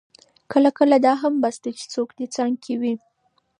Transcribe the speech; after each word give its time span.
کله 0.51 0.69
کله 0.77 0.97
دا 1.05 1.13
هم 1.21 1.33
بس 1.43 1.55
ده 1.63 1.71
چې 1.79 1.85
څوک 1.93 2.09
دې 2.17 2.25
څنګ 2.35 2.53
کې 2.63 2.73
وي. 2.81 2.93